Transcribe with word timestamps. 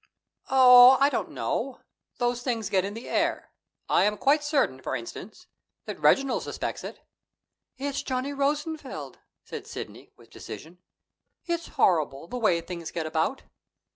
"Oh, 0.49 0.97
I 0.99 1.09
don't 1.11 1.29
know. 1.29 1.81
Those 2.17 2.41
things 2.41 2.71
get 2.71 2.83
in 2.83 2.95
the 2.95 3.07
air. 3.07 3.51
I 3.87 4.05
am 4.05 4.17
quite 4.17 4.43
certain, 4.43 4.81
for 4.81 4.95
instance, 4.95 5.45
that 5.85 5.99
Reginald 5.99 6.41
suspects 6.41 6.83
it." 6.83 7.01
"It's 7.77 8.01
Johnny 8.01 8.33
Rosenfeld," 8.33 9.19
said 9.43 9.67
Sidney, 9.67 10.09
with 10.17 10.31
decision. 10.31 10.79
"It's 11.45 11.67
horrible, 11.77 12.27
the 12.27 12.39
way 12.39 12.61
things 12.61 12.89
get 12.89 13.05
about. 13.05 13.43